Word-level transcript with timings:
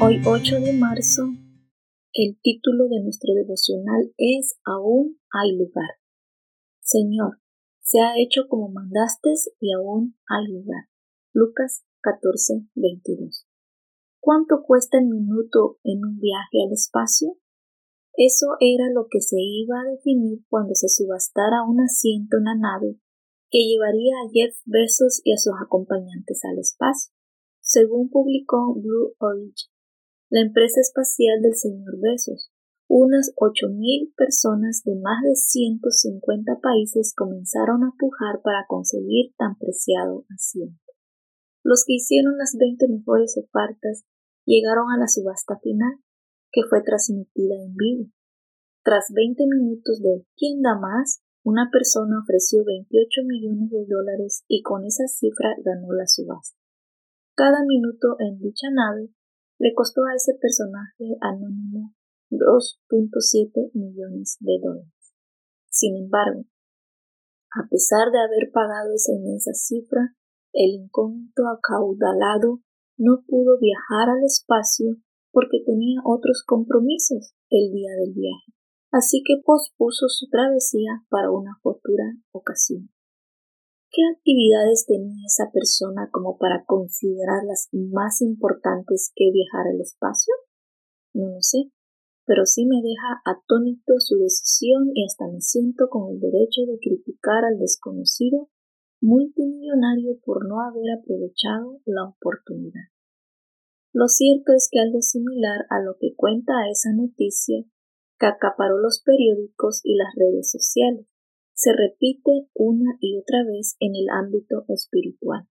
Hoy 0.00 0.22
8 0.24 0.60
de 0.60 0.74
marzo, 0.74 1.22
el 2.12 2.38
título 2.40 2.86
de 2.88 3.02
nuestro 3.02 3.34
devocional 3.34 4.14
es 4.16 4.56
Aún 4.64 5.18
hay 5.32 5.56
lugar. 5.56 5.98
Señor, 6.80 7.40
se 7.82 7.98
ha 7.98 8.14
hecho 8.16 8.46
como 8.48 8.68
mandaste 8.68 9.30
y 9.58 9.72
aún 9.72 10.16
hay 10.28 10.52
lugar. 10.52 10.84
Lucas 11.34 11.84
14, 12.02 12.68
22. 12.76 13.44
¿Cuánto 14.20 14.62
cuesta 14.62 14.98
el 14.98 15.06
minuto 15.06 15.78
en 15.82 16.04
un 16.04 16.20
viaje 16.20 16.62
al 16.64 16.72
espacio? 16.72 17.36
Eso 18.14 18.54
era 18.60 18.92
lo 18.94 19.08
que 19.10 19.20
se 19.20 19.40
iba 19.40 19.80
a 19.80 19.90
definir 19.90 20.44
cuando 20.48 20.76
se 20.76 20.88
subastara 20.88 21.64
un 21.64 21.80
asiento 21.80 22.36
en 22.36 22.44
la 22.44 22.54
nave 22.54 23.00
que 23.50 23.66
llevaría 23.66 24.14
a 24.14 24.30
Jeff 24.32 24.54
Bezos 24.64 25.20
y 25.24 25.32
a 25.32 25.38
sus 25.38 25.54
acompañantes 25.60 26.44
al 26.44 26.60
espacio, 26.60 27.12
según 27.60 28.10
publicó 28.10 28.74
Blue 28.76 29.16
Origin 29.18 29.77
la 30.30 30.42
empresa 30.42 30.80
espacial 30.80 31.40
del 31.40 31.54
señor 31.54 31.98
Besos. 32.00 32.50
Unas 32.86 33.32
8.000 33.36 34.14
personas 34.14 34.82
de 34.84 34.96
más 34.96 35.22
de 35.22 35.34
150 35.34 36.60
países 36.60 37.14
comenzaron 37.14 37.84
a 37.84 37.92
pujar 37.98 38.40
para 38.42 38.64
conseguir 38.66 39.34
tan 39.36 39.56
preciado 39.58 40.24
asiento. 40.34 40.80
Los 41.62 41.84
que 41.86 41.94
hicieron 41.94 42.36
las 42.36 42.56
20 42.58 42.88
mejores 42.88 43.36
ofertas 43.36 44.04
llegaron 44.44 44.90
a 44.90 44.98
la 44.98 45.08
subasta 45.08 45.58
final, 45.60 45.96
que 46.50 46.62
fue 46.68 46.82
transmitida 46.82 47.56
en 47.56 47.74
vivo. 47.74 48.10
Tras 48.84 49.06
20 49.14 49.44
minutos 49.46 50.00
de 50.00 50.26
¿Quién 50.36 50.62
da 50.62 50.78
más? 50.78 51.20
una 51.44 51.70
persona 51.72 52.20
ofreció 52.20 52.64
28 52.64 53.22
millones 53.24 53.70
de 53.70 53.86
dólares 53.86 54.44
y 54.48 54.62
con 54.62 54.84
esa 54.84 55.06
cifra 55.08 55.54
ganó 55.64 55.92
la 55.94 56.06
subasta. 56.06 56.58
Cada 57.34 57.64
minuto 57.64 58.16
en 58.18 58.38
dicha 58.38 58.68
nave 58.70 59.08
le 59.58 59.74
costó 59.74 60.04
a 60.04 60.14
ese 60.14 60.34
personaje 60.40 61.16
anónimo 61.20 61.94
2.7 62.30 63.72
millones 63.74 64.36
de 64.40 64.58
dólares. 64.62 65.14
Sin 65.70 65.96
embargo, 65.96 66.44
a 67.50 67.66
pesar 67.68 68.10
de 68.12 68.20
haber 68.20 68.52
pagado 68.52 68.92
esa 68.94 69.12
inmensa 69.12 69.52
cifra, 69.54 70.14
el 70.52 70.70
incógnito 70.74 71.48
acaudalado 71.48 72.60
no 72.96 73.24
pudo 73.26 73.58
viajar 73.58 74.10
al 74.10 74.24
espacio 74.24 74.96
porque 75.30 75.62
tenía 75.64 76.00
otros 76.04 76.42
compromisos 76.46 77.34
el 77.48 77.72
día 77.72 77.92
del 78.00 78.12
viaje, 78.12 78.52
así 78.90 79.22
que 79.24 79.40
pospuso 79.44 80.08
su 80.08 80.28
travesía 80.28 81.04
para 81.08 81.30
una 81.30 81.58
futura 81.62 82.04
ocasión. 82.32 82.90
¿Qué 83.90 84.02
actividades 84.14 84.84
tenía 84.86 85.24
esa 85.24 85.50
persona 85.50 86.10
como 86.12 86.36
para 86.36 86.64
considerarlas 86.66 87.68
más 87.72 88.20
importantes 88.20 89.10
que 89.16 89.30
viajar 89.32 89.66
al 89.66 89.80
espacio? 89.80 90.34
No 91.14 91.28
lo 91.28 91.40
sé, 91.40 91.72
pero 92.26 92.44
sí 92.44 92.66
me 92.66 92.82
deja 92.82 93.22
atónito 93.24 93.94
su 93.98 94.18
decisión 94.18 94.90
y 94.92 95.06
hasta 95.06 95.26
me 95.28 95.40
siento 95.40 95.88
con 95.88 96.12
el 96.12 96.20
derecho 96.20 96.68
de 96.68 96.78
criticar 96.78 97.46
al 97.46 97.58
desconocido 97.58 98.50
multimillonario 99.00 100.20
por 100.22 100.46
no 100.46 100.60
haber 100.60 101.00
aprovechado 101.00 101.80
la 101.86 102.04
oportunidad. 102.04 102.92
Lo 103.94 104.08
cierto 104.08 104.52
es 104.52 104.68
que 104.70 104.80
algo 104.80 105.00
similar 105.00 105.64
a 105.70 105.80
lo 105.80 105.96
que 105.98 106.14
cuenta 106.14 106.52
esa 106.70 106.92
noticia 106.92 107.64
que 108.18 108.26
acaparó 108.26 108.76
los 108.76 109.02
periódicos 109.02 109.80
y 109.82 109.96
las 109.96 110.12
redes 110.14 110.50
sociales 110.50 111.06
se 111.58 111.72
repite 111.72 112.46
una 112.54 112.96
y 113.00 113.18
otra 113.18 113.42
vez 113.44 113.76
en 113.80 113.96
el 113.96 114.06
ámbito 114.14 114.64
espiritual. 114.68 115.48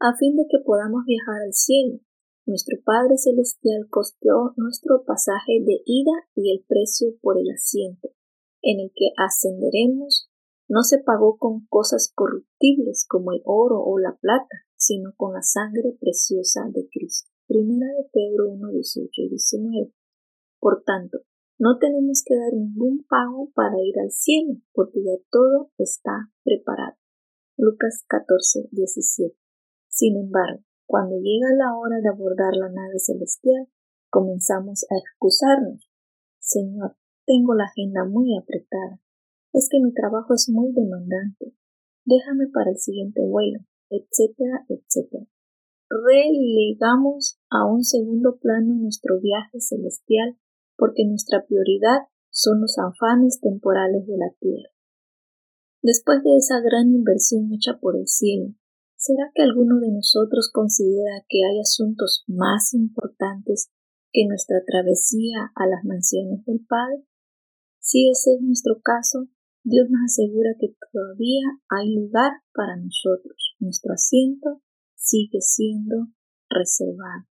A 0.00 0.16
fin 0.18 0.34
de 0.34 0.42
que 0.50 0.58
podamos 0.64 1.04
viajar 1.06 1.40
al 1.46 1.54
cielo, 1.54 2.00
nuestro 2.46 2.76
Padre 2.84 3.16
Celestial 3.16 3.86
costeó 3.88 4.54
nuestro 4.56 5.04
pasaje 5.04 5.62
de 5.64 5.82
ida 5.86 6.26
y 6.34 6.52
el 6.52 6.64
precio 6.66 7.14
por 7.22 7.38
el 7.38 7.48
asiento, 7.48 8.08
en 8.60 8.80
el 8.80 8.90
que 8.92 9.14
ascenderemos, 9.16 10.28
no 10.68 10.82
se 10.82 10.98
pagó 10.98 11.38
con 11.38 11.64
cosas 11.68 12.10
corruptibles 12.12 13.06
como 13.08 13.32
el 13.32 13.42
oro 13.44 13.80
o 13.80 14.00
la 14.00 14.16
plata, 14.20 14.66
sino 14.76 15.14
con 15.16 15.32
la 15.32 15.42
sangre 15.42 15.96
preciosa 16.00 16.62
de 16.74 16.88
Cristo. 16.90 17.30
Primera 17.46 17.86
de 17.86 18.08
Pedro 18.12 18.48
1, 18.50 18.72
18 18.72 19.10
y 19.14 19.28
19. 19.28 19.92
Por 20.58 20.82
tanto, 20.82 21.18
no 21.58 21.78
tenemos 21.78 22.22
que 22.24 22.36
dar 22.36 22.52
ningún 22.52 23.04
pago 23.08 23.50
para 23.54 23.80
ir 23.82 23.98
al 23.98 24.10
cielo, 24.10 24.60
porque 24.72 25.02
ya 25.02 25.16
todo 25.30 25.70
está 25.78 26.30
preparado. 26.44 26.96
Lucas 27.56 28.04
14, 28.08 28.68
17. 28.72 29.34
Sin 29.88 30.18
embargo, 30.18 30.62
cuando 30.86 31.16
llega 31.16 31.48
la 31.56 31.76
hora 31.76 31.96
de 32.02 32.08
abordar 32.08 32.54
la 32.54 32.68
nave 32.68 32.98
celestial, 32.98 33.68
comenzamos 34.10 34.84
a 34.90 34.96
excusarnos. 34.96 35.90
Señor, 36.38 36.96
tengo 37.24 37.54
la 37.54 37.64
agenda 37.64 38.04
muy 38.04 38.36
apretada. 38.36 39.00
Es 39.52 39.68
que 39.70 39.80
mi 39.80 39.94
trabajo 39.94 40.34
es 40.34 40.50
muy 40.50 40.72
demandante. 40.72 41.54
Déjame 42.04 42.48
para 42.52 42.70
el 42.70 42.78
siguiente 42.78 43.22
vuelo, 43.24 43.60
etcétera, 43.88 44.66
etcétera. 44.68 45.26
Relegamos 45.88 47.40
a 47.48 47.64
un 47.64 47.82
segundo 47.82 48.38
plano 48.38 48.74
nuestro 48.74 49.18
viaje 49.20 49.60
celestial 49.60 50.36
porque 50.76 51.04
nuestra 51.06 51.44
prioridad 51.46 52.08
son 52.30 52.60
los 52.60 52.76
afanes 52.78 53.40
temporales 53.40 54.06
de 54.06 54.16
la 54.16 54.30
tierra. 54.38 54.70
Después 55.82 56.22
de 56.22 56.36
esa 56.36 56.60
gran 56.60 56.92
inversión 56.92 57.52
hecha 57.52 57.78
por 57.80 57.96
el 57.96 58.06
cielo, 58.06 58.54
¿será 58.96 59.30
que 59.34 59.42
alguno 59.42 59.78
de 59.80 59.92
nosotros 59.92 60.50
considera 60.52 61.24
que 61.28 61.44
hay 61.44 61.60
asuntos 61.60 62.24
más 62.26 62.74
importantes 62.74 63.70
que 64.12 64.26
nuestra 64.26 64.62
travesía 64.66 65.52
a 65.54 65.66
las 65.66 65.84
mansiones 65.84 66.44
del 66.44 66.64
Padre? 66.66 67.04
Si 67.78 68.10
ese 68.10 68.34
es 68.34 68.42
nuestro 68.42 68.80
caso, 68.82 69.28
Dios 69.62 69.88
nos 69.90 70.02
asegura 70.04 70.50
que 70.58 70.74
todavía 70.92 71.46
hay 71.68 71.94
lugar 71.94 72.32
para 72.52 72.76
nosotros. 72.76 73.54
Nuestro 73.58 73.94
asiento 73.94 74.62
sigue 74.94 75.40
siendo 75.40 76.08
reservado. 76.48 77.26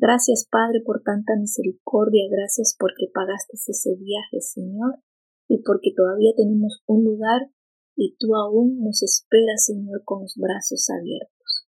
Gracias, 0.00 0.48
Padre, 0.50 0.80
por 0.80 1.02
tanta 1.02 1.36
misericordia, 1.36 2.24
gracias 2.32 2.74
porque 2.78 3.12
pagaste 3.12 3.52
ese 3.52 3.96
viaje, 3.96 4.40
Señor, 4.40 4.96
y 5.46 5.62
porque 5.62 5.92
todavía 5.94 6.32
tenemos 6.34 6.82
un 6.86 7.04
lugar 7.04 7.52
y 7.94 8.16
tú 8.18 8.34
aún 8.34 8.80
nos 8.80 9.02
esperas, 9.02 9.66
Señor, 9.66 10.00
con 10.04 10.22
los 10.22 10.36
brazos 10.40 10.88
abiertos. 10.88 11.68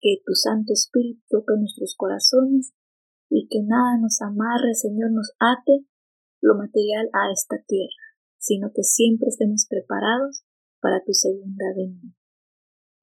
Que 0.00 0.18
tu 0.26 0.34
Santo 0.34 0.72
Espíritu 0.72 1.22
toque 1.28 1.54
nuestros 1.58 1.94
corazones 1.96 2.72
y 3.30 3.46
que 3.46 3.62
nada 3.62 4.00
nos 4.00 4.20
amarre, 4.20 4.74
Señor, 4.74 5.12
nos 5.12 5.30
ate 5.38 5.86
lo 6.42 6.56
material 6.56 7.08
a 7.12 7.30
esta 7.30 7.62
tierra, 7.68 8.18
sino 8.38 8.72
que 8.74 8.82
siempre 8.82 9.28
estemos 9.28 9.66
preparados 9.70 10.42
para 10.80 11.04
tu 11.04 11.12
segunda 11.12 11.66
venida. 11.76 12.16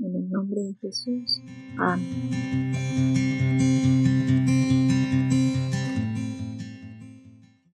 En 0.00 0.16
el 0.16 0.28
nombre 0.28 0.60
de 0.60 0.74
Jesús. 0.80 1.40
Amén. 1.78 3.25